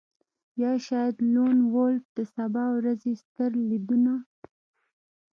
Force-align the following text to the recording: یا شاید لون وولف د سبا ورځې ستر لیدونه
یا 0.61 0.71
شاید 0.87 1.15
لون 1.33 1.57
وولف 1.73 2.05
د 2.17 2.19
سبا 2.35 2.65
ورځې 2.77 3.11
ستر 3.23 3.51
لیدونه 3.69 4.13